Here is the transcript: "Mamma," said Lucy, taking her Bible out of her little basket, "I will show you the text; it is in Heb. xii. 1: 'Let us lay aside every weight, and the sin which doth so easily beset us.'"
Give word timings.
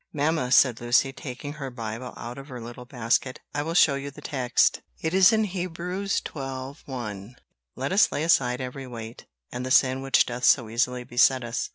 "Mamma," 0.11 0.51
said 0.51 0.81
Lucy, 0.81 1.13
taking 1.13 1.53
her 1.53 1.69
Bible 1.69 2.11
out 2.17 2.39
of 2.39 2.47
her 2.47 2.59
little 2.59 2.85
basket, 2.85 3.39
"I 3.53 3.61
will 3.61 3.75
show 3.75 3.93
you 3.93 4.09
the 4.09 4.19
text; 4.19 4.81
it 4.99 5.13
is 5.13 5.31
in 5.31 5.43
Heb. 5.43 5.77
xii. 5.77 6.21
1: 6.33 7.35
'Let 7.75 7.91
us 7.91 8.11
lay 8.11 8.23
aside 8.23 8.61
every 8.61 8.87
weight, 8.87 9.27
and 9.51 9.63
the 9.63 9.69
sin 9.69 10.01
which 10.01 10.25
doth 10.25 10.43
so 10.43 10.69
easily 10.69 11.03
beset 11.03 11.43
us.'" 11.43 11.69